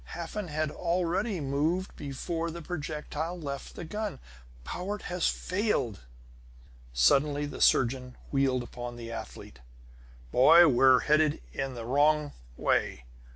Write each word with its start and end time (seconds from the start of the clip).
Hafen 0.15 0.47
had 0.47 0.71
already 0.71 1.39
mooved 1.39 1.95
before 1.95 2.49
the 2.49 2.63
projectile 2.63 3.39
left 3.39 3.75
the 3.75 3.85
gun. 3.85 4.17
Powart 4.63 5.03
has 5.03 5.27
failed!" 5.27 5.99
Suddenly 6.91 7.45
the 7.45 7.61
surgeon 7.61 8.17
wheeled 8.31 8.63
upon 8.63 8.95
the 8.95 9.11
athlete. 9.11 9.59
"Boy, 10.31 10.67
we're 10.67 11.01
headed 11.01 11.39
in 11.53 11.75
the 11.75 11.85
wrong 11.85 12.31
way! 12.57 13.03